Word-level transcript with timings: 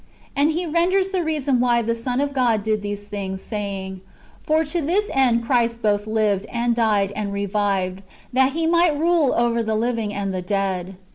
^ 0.01 0.03
And 0.35 0.53
he 0.53 0.65
renders 0.65 1.11
the 1.11 1.23
reason 1.23 1.59
why 1.59 1.83
the 1.83 1.93
Son 1.93 2.19
of 2.21 2.33
God 2.33 2.63
did 2.63 2.81
these 2.81 3.05
things, 3.05 3.43
saying," 3.43 4.01
For 4.47 4.63
to 4.63 4.81
this 4.81 5.11
end 5.13 5.43
Christ 5.43 5.83
both 5.83 6.07
lived, 6.07 6.47
and 6.51 6.73
died, 6.73 7.13
and 7.15 7.31
revived, 7.31 8.01
that 8.33 8.53
He 8.53 8.65
might 8.65 8.97
rule 8.97 9.31
over 9.35 9.61
the 9.61 9.75
living 9.75 10.11
and 10.11 10.33
the 10.33 10.41
dead."" 10.41 10.95